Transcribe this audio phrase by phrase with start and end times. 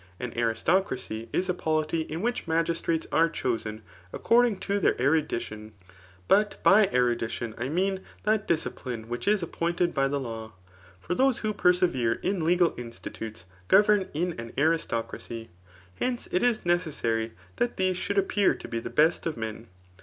[0.19, 5.73] An aristocracy is a polity in which magistrates are chosen according to dieir erudi tion;
[6.27, 10.53] but by erudition I mean that discipline which is appointed by the law.
[10.99, 15.49] For those who persevere in legal institutes, govern in an aristocracy..
[15.99, 19.67] Hence, it is neces sary that these should appear to be the best of men.